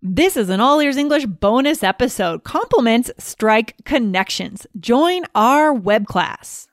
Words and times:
This 0.00 0.36
is 0.36 0.48
an 0.48 0.60
All 0.60 0.80
Ears 0.80 0.96
English 0.96 1.26
bonus 1.26 1.82
episode. 1.82 2.44
Compliments 2.44 3.10
strike 3.18 3.74
connections. 3.84 4.64
Join 4.78 5.24
our 5.34 5.74
web 5.74 6.06
class. 6.06 6.68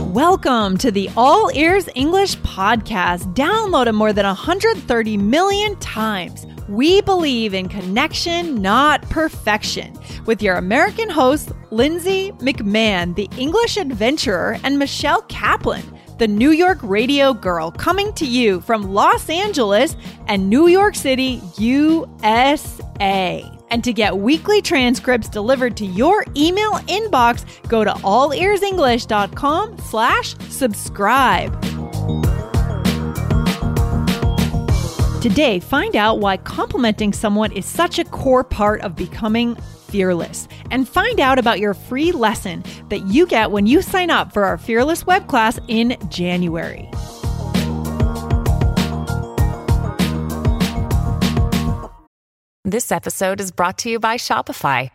Welcome 0.00 0.76
to 0.78 0.90
the 0.90 1.08
All 1.16 1.52
Ears 1.54 1.88
English 1.94 2.36
podcast, 2.38 3.32
downloaded 3.36 3.94
more 3.94 4.12
than 4.12 4.26
130 4.26 5.16
million 5.16 5.76
times. 5.76 6.46
We 6.68 7.00
believe 7.02 7.54
in 7.54 7.68
connection, 7.68 8.60
not 8.60 9.02
perfection. 9.02 9.96
With 10.26 10.42
your 10.42 10.56
American 10.56 11.10
hosts, 11.10 11.52
Lindsay 11.70 12.32
McMahon, 12.38 13.14
the 13.14 13.28
English 13.38 13.76
adventurer, 13.76 14.58
and 14.64 14.80
Michelle 14.80 15.22
Kaplan 15.22 15.93
the 16.18 16.28
New 16.28 16.50
York 16.50 16.78
Radio 16.82 17.34
Girl, 17.34 17.70
coming 17.70 18.12
to 18.14 18.26
you 18.26 18.60
from 18.60 18.94
Los 18.94 19.28
Angeles 19.28 19.96
and 20.28 20.48
New 20.48 20.68
York 20.68 20.94
City, 20.94 21.40
USA. 21.58 23.44
And 23.70 23.82
to 23.82 23.92
get 23.92 24.18
weekly 24.18 24.62
transcripts 24.62 25.28
delivered 25.28 25.76
to 25.78 25.86
your 25.86 26.24
email 26.36 26.72
inbox, 26.86 27.44
go 27.68 27.82
to 27.82 27.90
allearsenglish.com 27.90 29.78
slash 29.78 30.36
subscribe. 30.48 31.60
Today, 35.20 35.58
find 35.58 35.96
out 35.96 36.20
why 36.20 36.36
complimenting 36.36 37.12
someone 37.14 37.50
is 37.50 37.64
such 37.64 37.98
a 37.98 38.04
core 38.04 38.44
part 38.44 38.82
of 38.82 38.94
becoming 38.94 39.56
Fearless 39.94 40.48
and 40.72 40.88
find 40.88 41.20
out 41.20 41.38
about 41.38 41.60
your 41.60 41.72
free 41.72 42.10
lesson 42.10 42.64
that 42.88 43.02
you 43.06 43.26
get 43.26 43.52
when 43.52 43.64
you 43.64 43.80
sign 43.80 44.10
up 44.10 44.32
for 44.32 44.42
our 44.42 44.58
Fearless 44.58 45.06
web 45.06 45.28
class 45.28 45.60
in 45.68 45.96
January. 46.08 46.90
This 52.64 52.90
episode 52.90 53.40
is 53.40 53.52
brought 53.52 53.78
to 53.78 53.88
you 53.88 54.00
by 54.00 54.16
Shopify. 54.16 54.90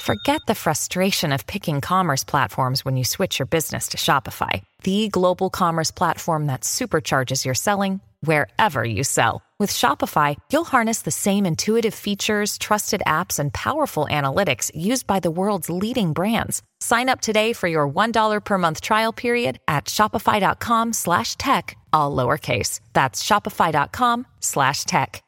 Forget 0.00 0.40
the 0.46 0.54
frustration 0.54 1.30
of 1.30 1.46
picking 1.46 1.82
commerce 1.82 2.24
platforms 2.24 2.86
when 2.86 2.96
you 2.96 3.04
switch 3.04 3.38
your 3.38 3.44
business 3.44 3.88
to 3.88 3.98
Shopify, 3.98 4.62
the 4.84 5.08
global 5.08 5.50
commerce 5.50 5.90
platform 5.90 6.46
that 6.46 6.62
supercharges 6.62 7.44
your 7.44 7.52
selling 7.52 8.00
wherever 8.20 8.84
you 8.84 9.02
sell. 9.02 9.42
With 9.58 9.72
Shopify, 9.72 10.36
you'll 10.52 10.64
harness 10.64 11.02
the 11.02 11.10
same 11.10 11.44
intuitive 11.44 11.94
features, 11.94 12.58
trusted 12.58 13.02
apps, 13.04 13.40
and 13.40 13.52
powerful 13.52 14.06
analytics 14.08 14.70
used 14.72 15.08
by 15.08 15.18
the 15.18 15.32
world's 15.32 15.68
leading 15.68 16.12
brands. 16.12 16.62
Sign 16.78 17.08
up 17.08 17.20
today 17.20 17.52
for 17.52 17.66
your 17.66 17.88
$1 17.88 18.44
per 18.44 18.56
month 18.58 18.80
trial 18.80 19.12
period 19.12 19.58
at 19.66 19.86
shopify.com 19.86 20.92
slash 20.92 21.34
tech, 21.36 21.76
all 21.92 22.14
lowercase. 22.14 22.78
That's 22.92 23.20
shopify.com 23.20 24.28
slash 24.38 24.84
tech. 24.84 25.24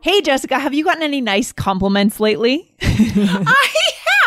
Hey, 0.00 0.22
Jessica, 0.22 0.58
have 0.58 0.72
you 0.72 0.82
gotten 0.84 1.02
any 1.02 1.20
nice 1.20 1.52
compliments 1.52 2.18
lately? 2.18 2.74
I 2.80 3.68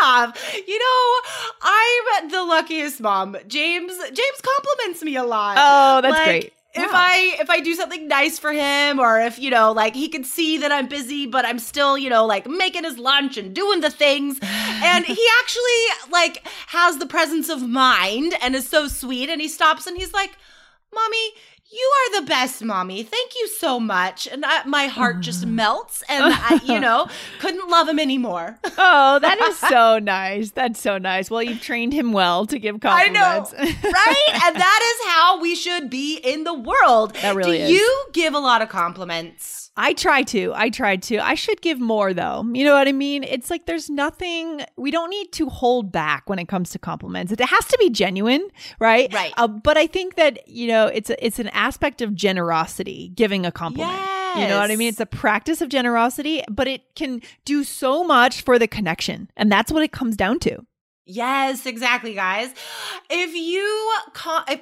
have. 0.00 0.38
You 0.68 0.78
know, 0.78 1.14
I'm 1.60 2.30
the 2.30 2.44
luckiest 2.44 3.00
mom. 3.00 3.36
James 3.48 3.98
James 3.98 4.40
compliments 4.40 5.02
me 5.02 5.16
a 5.16 5.24
lot. 5.24 5.56
Oh, 5.58 6.00
that's 6.00 6.12
like, 6.12 6.24
great 6.24 6.52
if 6.74 6.90
I 6.92 7.36
if 7.40 7.50
I 7.50 7.60
do 7.60 7.74
something 7.74 8.08
nice 8.08 8.38
for 8.38 8.52
him 8.52 8.98
or 8.98 9.20
if 9.20 9.38
you 9.38 9.50
know 9.50 9.72
like 9.72 9.94
he 9.94 10.08
can 10.08 10.24
see 10.24 10.58
that 10.58 10.72
I'm 10.72 10.88
busy 10.88 11.26
but 11.26 11.44
I'm 11.44 11.58
still 11.58 11.96
you 11.96 12.10
know 12.10 12.26
like 12.26 12.48
making 12.48 12.84
his 12.84 12.98
lunch 12.98 13.36
and 13.36 13.54
doing 13.54 13.80
the 13.80 13.90
things. 13.90 14.38
And 14.84 15.06
he 15.06 15.26
actually 15.40 16.10
like 16.10 16.46
has 16.66 16.98
the 16.98 17.06
presence 17.06 17.48
of 17.48 17.62
mind 17.62 18.34
and 18.42 18.54
is 18.54 18.68
so 18.68 18.86
sweet 18.88 19.30
and 19.30 19.40
he 19.40 19.48
stops 19.48 19.86
and 19.86 19.96
he's 19.96 20.12
like 20.12 20.32
mommy 20.92 21.30
you 21.72 21.92
are 21.96 22.20
the 22.20 22.26
best 22.26 22.62
mommy. 22.62 23.02
Thank 23.02 23.34
you 23.34 23.48
so 23.48 23.80
much. 23.80 24.28
And 24.28 24.44
I, 24.44 24.64
my 24.64 24.86
heart 24.86 25.20
just 25.20 25.44
mm. 25.44 25.52
melts 25.52 26.02
and 26.08 26.24
I, 26.26 26.60
you 26.64 26.78
know, 26.78 27.08
couldn't 27.40 27.68
love 27.68 27.88
him 27.88 27.98
anymore. 27.98 28.58
oh, 28.78 29.18
that 29.18 29.40
is 29.40 29.58
so 29.58 29.98
nice. 30.02 30.50
That's 30.50 30.80
so 30.80 30.98
nice. 30.98 31.30
Well, 31.30 31.42
you've 31.42 31.62
trained 31.62 31.92
him 31.92 32.12
well 32.12 32.46
to 32.46 32.58
give 32.58 32.80
compliments. 32.80 33.54
I 33.56 33.64
know. 33.64 33.70
right? 33.82 34.44
And 34.44 34.56
that 34.56 34.94
is 34.94 35.10
how 35.12 35.40
we 35.40 35.54
should 35.54 35.90
be 35.90 36.16
in 36.16 36.44
the 36.44 36.54
world. 36.54 37.14
That 37.16 37.34
really 37.34 37.58
Do 37.58 37.64
is. 37.64 37.70
you 37.70 38.04
give 38.12 38.34
a 38.34 38.40
lot 38.40 38.62
of 38.62 38.68
compliments? 38.68 39.63
I 39.76 39.92
try 39.92 40.22
to. 40.24 40.52
I 40.54 40.70
try 40.70 40.96
to. 40.96 41.18
I 41.18 41.34
should 41.34 41.60
give 41.60 41.80
more 41.80 42.14
though. 42.14 42.44
You 42.52 42.64
know 42.64 42.74
what 42.74 42.86
I 42.86 42.92
mean? 42.92 43.24
It's 43.24 43.50
like 43.50 43.66
there's 43.66 43.90
nothing 43.90 44.64
we 44.76 44.90
don't 44.90 45.10
need 45.10 45.32
to 45.32 45.48
hold 45.48 45.90
back 45.90 46.28
when 46.28 46.38
it 46.38 46.46
comes 46.46 46.70
to 46.70 46.78
compliments. 46.78 47.32
It 47.32 47.40
has 47.40 47.66
to 47.66 47.76
be 47.78 47.90
genuine, 47.90 48.48
right? 48.78 49.12
Right. 49.12 49.32
Uh, 49.36 49.48
but 49.48 49.76
I 49.76 49.86
think 49.86 50.14
that 50.14 50.46
you 50.48 50.68
know 50.68 50.86
it's 50.86 51.10
a, 51.10 51.24
it's 51.26 51.38
an 51.38 51.48
aspect 51.48 52.02
of 52.02 52.14
generosity 52.14 53.10
giving 53.14 53.44
a 53.44 53.52
compliment. 53.52 53.98
Yes. 53.98 54.42
You 54.42 54.48
know 54.48 54.60
what 54.60 54.70
I 54.70 54.76
mean? 54.76 54.88
It's 54.88 55.00
a 55.00 55.06
practice 55.06 55.60
of 55.60 55.68
generosity, 55.68 56.42
but 56.50 56.66
it 56.66 56.94
can 56.94 57.22
do 57.44 57.62
so 57.62 58.02
much 58.04 58.42
for 58.42 58.58
the 58.58 58.66
connection, 58.66 59.30
and 59.36 59.50
that's 59.50 59.72
what 59.72 59.82
it 59.82 59.92
comes 59.92 60.16
down 60.16 60.38
to. 60.40 60.64
Yes, 61.06 61.66
exactly, 61.66 62.14
guys. 62.14 62.54
If 63.10 63.34
you 63.34 63.92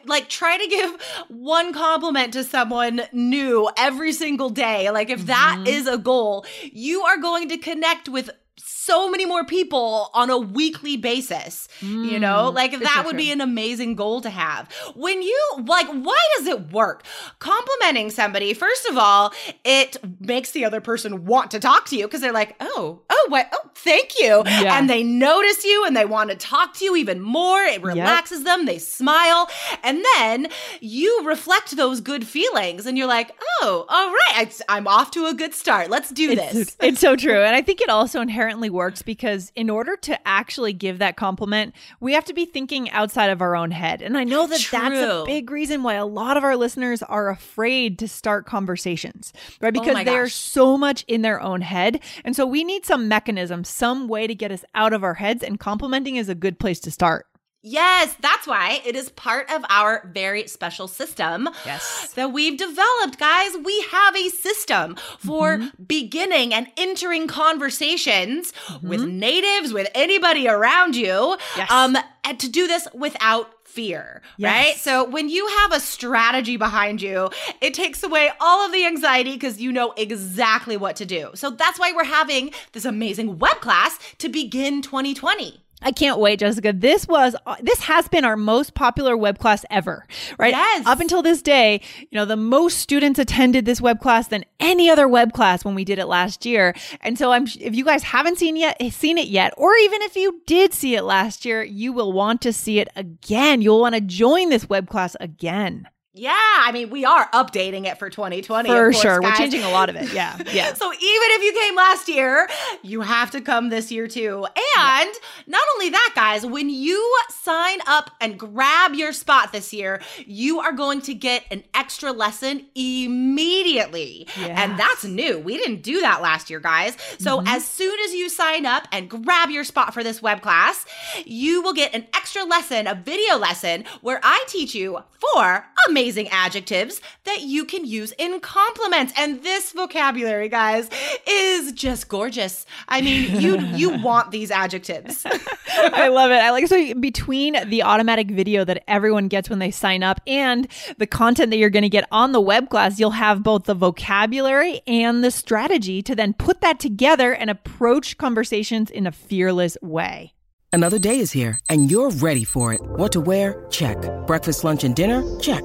like 0.06 0.28
try 0.28 0.58
to 0.58 0.66
give 0.66 1.00
one 1.28 1.72
compliment 1.72 2.32
to 2.32 2.42
someone 2.42 3.02
new 3.12 3.70
every 3.76 4.12
single 4.12 4.50
day, 4.50 4.90
like 4.90 5.08
if 5.08 5.26
that 5.26 5.56
mm-hmm. 5.58 5.66
is 5.68 5.86
a 5.86 5.98
goal, 5.98 6.44
you 6.64 7.02
are 7.02 7.18
going 7.18 7.48
to 7.50 7.58
connect 7.58 8.08
with 8.08 8.30
so 8.56 9.08
many 9.08 9.24
more 9.24 9.44
people 9.44 10.10
on 10.12 10.28
a 10.28 10.38
weekly 10.38 10.96
basis. 10.96 11.68
Mm, 11.80 12.10
you 12.10 12.18
know, 12.18 12.50
mm, 12.50 12.54
like 12.54 12.78
that 12.78 13.04
would 13.06 13.16
be 13.16 13.30
an 13.30 13.40
amazing 13.40 13.94
goal 13.94 14.20
to 14.20 14.30
have. 14.30 14.70
When 14.96 15.22
you 15.22 15.40
like, 15.64 15.86
why 15.86 16.26
does 16.36 16.48
it 16.48 16.72
work? 16.72 17.04
Complimenting 17.38 18.10
somebody, 18.10 18.54
first 18.54 18.86
of 18.86 18.98
all, 18.98 19.32
it 19.64 19.96
makes 20.20 20.50
the 20.50 20.64
other 20.64 20.80
person 20.80 21.24
want 21.24 21.52
to 21.52 21.60
talk 21.60 21.86
to 21.86 21.96
you 21.96 22.06
because 22.06 22.20
they're 22.20 22.32
like, 22.32 22.56
oh, 22.60 23.02
oh, 23.22 23.26
what? 23.28 23.48
Oh, 23.52 23.70
thank 23.74 24.18
you. 24.18 24.42
Yeah. 24.46 24.78
And 24.78 24.88
they 24.88 25.02
notice 25.02 25.64
you 25.64 25.84
and 25.86 25.96
they 25.96 26.04
want 26.04 26.30
to 26.30 26.36
talk 26.36 26.74
to 26.74 26.84
you 26.84 26.96
even 26.96 27.20
more. 27.20 27.62
It 27.62 27.82
relaxes 27.82 28.40
yep. 28.40 28.46
them. 28.46 28.66
They 28.66 28.78
smile. 28.78 29.48
And 29.82 30.04
then 30.16 30.48
you 30.80 31.22
reflect 31.24 31.76
those 31.76 32.00
good 32.00 32.26
feelings 32.26 32.86
and 32.86 32.96
you're 32.96 33.06
like, 33.06 33.32
oh, 33.60 33.86
all 33.88 34.08
right, 34.08 34.60
I, 34.68 34.76
am 34.76 34.86
off 34.86 35.10
to 35.12 35.26
a 35.26 35.34
good 35.34 35.54
start. 35.54 35.90
Let's 35.90 36.10
do 36.10 36.30
it's, 36.30 36.52
this. 36.52 36.76
It's 36.82 37.00
so 37.00 37.16
true. 37.16 37.40
And 37.40 37.54
I 37.54 37.62
think 37.62 37.80
it 37.80 37.88
also 37.88 38.20
inherently 38.20 38.70
works 38.70 39.02
because 39.02 39.50
in 39.56 39.70
order 39.70 39.96
to 39.96 40.28
actually 40.28 40.72
give 40.72 40.98
that 40.98 41.16
compliment, 41.16 41.74
we 42.00 42.12
have 42.12 42.24
to 42.26 42.34
be 42.34 42.44
thinking 42.44 42.90
outside 42.90 43.30
of 43.30 43.40
our 43.40 43.56
own 43.56 43.70
head. 43.70 44.02
And 44.02 44.16
I 44.16 44.24
know 44.24 44.46
that 44.46 44.60
True. 44.60 44.78
that's 44.78 45.22
a 45.22 45.24
big 45.24 45.50
reason 45.50 45.82
why 45.82 45.94
a 45.94 46.06
lot 46.06 46.36
of 46.36 46.44
our 46.44 46.56
listeners 46.56 47.02
are 47.02 47.30
afraid 47.30 47.98
to 48.00 48.08
start 48.08 48.46
conversations, 48.46 49.32
right? 49.60 49.76
Oh 49.76 49.80
because 49.80 49.96
oh 50.00 50.04
they're 50.04 50.28
so 50.28 50.76
much 50.76 51.04
in 51.08 51.22
their 51.22 51.40
own 51.40 51.60
head. 51.60 52.00
And 52.24 52.36
so 52.36 52.46
we 52.46 52.64
need 52.64 52.84
some 52.86 53.08
mechanism, 53.12 53.62
some 53.62 54.08
way 54.08 54.26
to 54.26 54.34
get 54.34 54.50
us 54.50 54.64
out 54.74 54.94
of 54.94 55.04
our 55.04 55.14
heads. 55.14 55.42
And 55.42 55.60
complimenting 55.60 56.16
is 56.16 56.30
a 56.30 56.34
good 56.34 56.58
place 56.58 56.80
to 56.80 56.90
start. 56.90 57.26
Yes, 57.64 58.16
that's 58.20 58.46
why 58.46 58.80
it 58.84 58.96
is 58.96 59.10
part 59.10 59.48
of 59.52 59.64
our 59.68 60.10
very 60.12 60.48
special 60.48 60.88
system 60.88 61.48
yes. 61.64 62.12
that 62.14 62.32
we've 62.32 62.58
developed, 62.58 63.20
guys. 63.20 63.52
We 63.62 63.80
have 63.82 64.16
a 64.16 64.30
system 64.30 64.96
for 65.18 65.58
mm-hmm. 65.58 65.84
beginning 65.84 66.52
and 66.52 66.66
entering 66.76 67.28
conversations 67.28 68.52
mm-hmm. 68.66 68.88
with 68.88 69.04
natives, 69.04 69.72
with 69.72 69.88
anybody 69.94 70.48
around 70.48 70.96
you, 70.96 71.36
yes. 71.56 71.70
um, 71.70 71.96
and 72.24 72.40
to 72.40 72.48
do 72.48 72.66
this 72.66 72.88
without 72.94 73.51
fear, 73.72 74.22
yes. 74.36 74.50
right? 74.52 74.76
So 74.76 75.08
when 75.08 75.28
you 75.28 75.46
have 75.60 75.72
a 75.72 75.80
strategy 75.80 76.56
behind 76.56 77.00
you, 77.00 77.30
it 77.60 77.74
takes 77.74 78.02
away 78.02 78.30
all 78.40 78.64
of 78.64 78.72
the 78.72 78.84
anxiety 78.86 79.32
because 79.32 79.60
you 79.60 79.72
know 79.72 79.92
exactly 79.96 80.76
what 80.76 80.96
to 80.96 81.06
do. 81.06 81.30
So 81.34 81.50
that's 81.50 81.78
why 81.78 81.92
we're 81.92 82.04
having 82.04 82.52
this 82.72 82.84
amazing 82.84 83.38
web 83.38 83.60
class 83.60 83.98
to 84.18 84.28
begin 84.28 84.82
2020. 84.82 85.62
I 85.82 85.92
can't 85.92 86.18
wait, 86.18 86.38
Jessica. 86.38 86.72
This 86.72 87.06
was 87.06 87.36
uh, 87.46 87.56
this 87.60 87.80
has 87.80 88.08
been 88.08 88.24
our 88.24 88.36
most 88.36 88.74
popular 88.74 89.16
web 89.16 89.38
class 89.38 89.64
ever, 89.70 90.06
right? 90.38 90.52
Yes. 90.52 90.86
Up 90.86 91.00
until 91.00 91.22
this 91.22 91.42
day, 91.42 91.80
you 91.98 92.16
know, 92.16 92.24
the 92.24 92.36
most 92.36 92.78
students 92.78 93.18
attended 93.18 93.64
this 93.64 93.80
web 93.80 94.00
class 94.00 94.28
than 94.28 94.44
any 94.60 94.88
other 94.88 95.08
web 95.08 95.32
class 95.32 95.64
when 95.64 95.74
we 95.74 95.84
did 95.84 95.98
it 95.98 96.06
last 96.06 96.46
year. 96.46 96.74
And 97.00 97.18
so 97.18 97.32
I'm 97.32 97.46
if 97.60 97.74
you 97.74 97.84
guys 97.84 98.02
haven't 98.02 98.38
seen 98.38 98.56
yet 98.56 98.80
seen 98.92 99.18
it 99.18 99.28
yet 99.28 99.52
or 99.56 99.74
even 99.76 100.02
if 100.02 100.16
you 100.16 100.42
did 100.46 100.72
see 100.72 100.94
it 100.94 101.02
last 101.02 101.44
year, 101.44 101.62
you 101.62 101.92
will 101.92 102.12
want 102.12 102.40
to 102.42 102.52
see 102.52 102.78
it 102.78 102.88
again. 102.96 103.62
You'll 103.62 103.80
want 103.80 103.94
to 103.94 104.00
join 104.00 104.48
this 104.48 104.68
web 104.68 104.88
class 104.88 105.16
again. 105.20 105.88
Yeah, 106.14 106.34
I 106.36 106.72
mean, 106.72 106.90
we 106.90 107.06
are 107.06 107.26
updating 107.30 107.86
it 107.86 107.98
for 107.98 108.10
2020. 108.10 108.68
For 108.68 108.74
course, 108.74 109.00
sure. 109.00 109.20
Guys. 109.20 109.30
We're 109.30 109.36
changing 109.36 109.62
a 109.62 109.70
lot 109.70 109.88
of 109.88 109.96
it. 109.96 110.12
Yeah. 110.12 110.36
Yeah. 110.52 110.74
so 110.74 110.92
even 110.92 110.98
if 111.00 111.42
you 111.42 111.52
came 111.54 111.76
last 111.76 112.08
year, 112.08 112.48
you 112.82 113.00
have 113.00 113.30
to 113.30 113.40
come 113.40 113.70
this 113.70 113.90
year 113.90 114.06
too. 114.06 114.44
And 114.78 115.10
not 115.46 115.62
only 115.74 115.88
that, 115.90 116.12
guys, 116.14 116.44
when 116.44 116.68
you 116.68 117.16
sign 117.30 117.78
up 117.86 118.10
and 118.20 118.38
grab 118.38 118.92
your 118.94 119.12
spot 119.12 119.52
this 119.52 119.72
year, 119.72 120.02
you 120.26 120.60
are 120.60 120.72
going 120.72 121.00
to 121.02 121.14
get 121.14 121.44
an 121.50 121.64
extra 121.74 122.12
lesson 122.12 122.66
immediately. 122.74 124.26
Yes. 124.36 124.58
And 124.58 124.78
that's 124.78 125.04
new. 125.04 125.38
We 125.38 125.56
didn't 125.56 125.82
do 125.82 126.00
that 126.02 126.20
last 126.20 126.50
year, 126.50 126.60
guys. 126.60 126.98
So 127.18 127.38
mm-hmm. 127.38 127.46
as 127.48 127.64
soon 127.64 127.98
as 128.04 128.12
you 128.12 128.28
sign 128.28 128.66
up 128.66 128.86
and 128.92 129.08
grab 129.08 129.48
your 129.48 129.64
spot 129.64 129.94
for 129.94 130.04
this 130.04 130.20
web 130.20 130.42
class, 130.42 130.84
you 131.24 131.62
will 131.62 131.74
get 131.74 131.94
an 131.94 132.06
extra 132.14 132.44
lesson, 132.44 132.86
a 132.86 132.94
video 132.94 133.38
lesson, 133.38 133.84
where 134.02 134.20
I 134.22 134.44
teach 134.48 134.74
you 134.74 134.98
for 135.18 135.64
amazing 135.88 136.01
adjectives 136.30 137.00
that 137.24 137.42
you 137.42 137.64
can 137.64 137.84
use 137.84 138.12
in 138.18 138.40
compliments. 138.40 139.12
And 139.16 139.42
this 139.42 139.72
vocabulary, 139.72 140.48
guys, 140.48 140.88
is 141.26 141.72
just 141.72 142.08
gorgeous. 142.08 142.66
I 142.88 143.00
mean, 143.00 143.40
you 143.40 143.58
you 143.58 143.90
want 144.02 144.30
these 144.30 144.50
adjectives. 144.50 145.24
I 145.68 146.08
love 146.08 146.30
it. 146.30 146.36
I 146.36 146.50
like 146.50 146.66
so 146.66 146.94
between 146.94 147.56
the 147.68 147.82
automatic 147.82 148.30
video 148.30 148.64
that 148.64 148.82
everyone 148.88 149.28
gets 149.28 149.48
when 149.48 149.58
they 149.58 149.70
sign 149.70 150.02
up 150.02 150.20
and 150.26 150.68
the 150.98 151.06
content 151.06 151.50
that 151.50 151.56
you're 151.56 151.70
going 151.70 151.82
to 151.82 151.88
get 151.88 152.06
on 152.10 152.32
the 152.32 152.40
web 152.40 152.70
class, 152.70 152.98
you'll 152.98 153.10
have 153.10 153.42
both 153.42 153.64
the 153.64 153.74
vocabulary 153.74 154.80
and 154.86 155.22
the 155.22 155.30
strategy 155.30 156.02
to 156.02 156.14
then 156.14 156.32
put 156.32 156.60
that 156.60 156.78
together 156.80 157.32
and 157.32 157.50
approach 157.50 158.18
conversations 158.18 158.90
in 158.90 159.06
a 159.06 159.12
fearless 159.12 159.76
way. 159.82 160.34
Another 160.72 160.98
day 160.98 161.18
is 161.18 161.32
here 161.32 161.58
and 161.68 161.90
you're 161.90 162.10
ready 162.10 162.44
for 162.44 162.72
it. 162.72 162.80
What 162.80 163.12
to 163.12 163.20
wear? 163.20 163.66
Check. 163.70 163.98
Breakfast, 164.26 164.64
lunch, 164.64 164.84
and 164.84 164.96
dinner? 164.96 165.22
Check. 165.38 165.64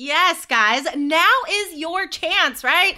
Yes, 0.00 0.46
guys, 0.46 0.86
now 0.96 1.28
is 1.50 1.74
your 1.74 2.06
chance, 2.06 2.62
right? 2.62 2.94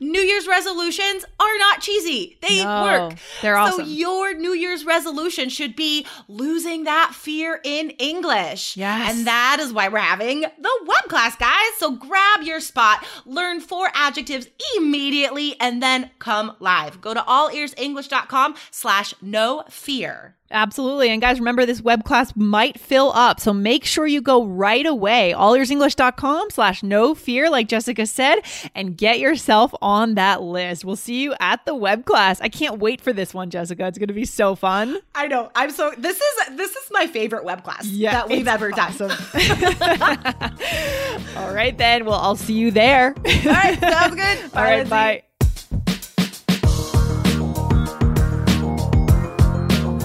New 0.00 0.20
Year's 0.22 0.46
resolutions 0.46 1.26
are 1.38 1.58
not 1.58 1.82
cheesy. 1.82 2.38
They 2.40 2.64
No, 2.64 2.82
work. 2.84 3.18
they're 3.42 3.58
awesome. 3.58 3.84
So 3.84 3.90
your 3.90 4.32
New 4.32 4.54
Year's 4.54 4.86
resolution 4.86 5.50
should 5.50 5.76
be 5.76 6.06
losing 6.26 6.84
that 6.84 7.10
fear 7.14 7.60
in 7.64 7.90
English. 7.90 8.78
Yes. 8.78 9.12
And 9.14 9.26
that 9.26 9.58
is 9.60 9.74
why 9.74 9.88
we're 9.88 9.98
having 9.98 10.40
the 10.40 10.78
web 10.86 11.04
class, 11.10 11.36
guys. 11.36 11.52
So 11.76 11.90
grab 11.90 12.42
your 12.42 12.60
spot, 12.60 13.04
learn 13.26 13.60
four 13.60 13.90
adjectives 13.92 14.48
immediately, 14.78 15.54
and 15.60 15.82
then 15.82 16.10
come 16.18 16.56
live. 16.60 17.02
Go 17.02 17.12
to 17.12 17.20
allearsenglish.com 17.20 18.54
slash 18.70 19.12
no 19.20 19.64
fear. 19.68 20.34
Absolutely. 20.50 21.10
And 21.10 21.20
guys, 21.20 21.40
remember 21.40 21.66
this 21.66 21.82
web 21.82 22.04
class 22.04 22.32
might 22.34 22.80
fill 22.80 23.12
up. 23.14 23.38
So 23.38 23.52
make 23.52 23.84
sure 23.84 24.06
you 24.06 24.22
go 24.22 24.46
right 24.46 24.86
away, 24.86 25.34
allearsenglish.com 25.36 26.37
slash 26.50 26.82
no 26.82 27.14
fear, 27.14 27.50
like 27.50 27.68
Jessica 27.68 28.06
said, 28.06 28.36
and 28.74 28.96
get 28.96 29.18
yourself 29.18 29.74
on 29.82 30.14
that 30.14 30.42
list. 30.42 30.84
We'll 30.84 30.96
see 30.96 31.22
you 31.22 31.34
at 31.40 31.64
the 31.66 31.74
web 31.74 32.04
class. 32.04 32.40
I 32.40 32.48
can't 32.48 32.78
wait 32.78 33.00
for 33.00 33.12
this 33.12 33.34
one, 33.34 33.50
Jessica. 33.50 33.86
It's 33.86 33.98
going 33.98 34.08
to 34.08 34.14
be 34.14 34.24
so 34.24 34.54
fun. 34.54 34.98
I 35.14 35.26
know. 35.28 35.50
I'm 35.54 35.70
so 35.70 35.92
this 35.98 36.16
is 36.20 36.56
this 36.56 36.70
is 36.70 36.88
my 36.90 37.06
favorite 37.06 37.44
web 37.44 37.64
class 37.64 37.86
Yeah, 37.86 38.12
that 38.12 38.28
we've 38.28 38.48
ever 38.48 38.70
done. 38.70 38.88
All 41.36 41.52
right, 41.54 41.76
then. 41.76 42.04
Well, 42.04 42.18
I'll 42.20 42.36
see 42.36 42.54
you 42.54 42.70
there. 42.70 43.14
All 43.16 43.52
right, 43.52 43.78
sounds 43.80 44.14
good. 44.14 44.38
All 44.54 44.62
right, 44.62 44.76
Lindsay. 44.78 44.90
bye. 44.90 45.22